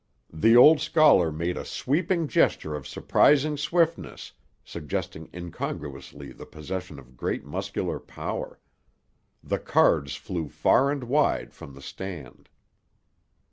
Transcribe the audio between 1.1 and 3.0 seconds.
made a sweeping gesture of